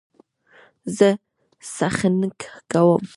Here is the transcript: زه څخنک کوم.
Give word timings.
زه 0.97 1.09
څخنک 1.75 2.39
کوم. 2.71 3.03